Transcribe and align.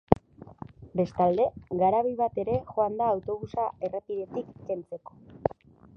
Bestalde, 1.01 1.45
garabi 1.83 2.15
bat 2.23 2.41
ere 2.45 2.57
joan 2.71 2.97
da 3.03 3.11
autobusa 3.17 3.69
errepidetik 3.89 4.53
kentzeko. 4.71 5.21